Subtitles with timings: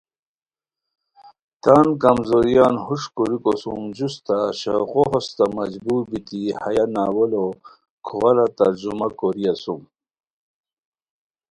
[1.63, 7.45] تان کمزوریان ہوݰکوریکو سوم جوستہ شوقو ہوستہ مجبور بیتی ہیہ ناولو
[8.05, 9.81] کھوارا ترجمہ کوری اسوم